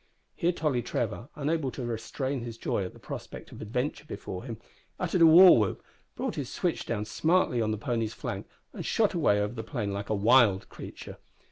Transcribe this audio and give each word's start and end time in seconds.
Here 0.33 0.51
Tolly 0.51 0.81
Trevor, 0.81 1.29
unable 1.35 1.69
to 1.69 1.85
restrain 1.85 2.41
his 2.41 2.57
joy 2.57 2.83
at 2.83 2.93
the 2.93 2.99
prospect 2.99 3.51
of 3.51 3.61
adventure 3.61 4.03
before 4.03 4.43
him, 4.43 4.57
uttered 4.99 5.21
a 5.21 5.27
war 5.27 5.59
whoop, 5.59 5.83
brought 6.15 6.33
his 6.33 6.49
switch 6.49 6.87
down 6.87 7.05
smartly 7.05 7.61
on 7.61 7.69
the 7.69 7.77
pony's 7.77 8.15
flank, 8.15 8.47
and 8.73 8.83
shot 8.83 9.13
away 9.13 9.39
over 9.39 9.53
the 9.53 9.61
plain 9.61 9.93
like 9.93 10.09
a 10.09 10.15
wild 10.15 10.69
creature. 10.69 11.17